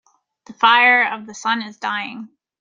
The 0.47 0.53
fire 0.53 1.03
of 1.11 1.27
the 1.27 1.35
sun 1.35 1.61
is 1.61 1.77
dying. 1.77 2.29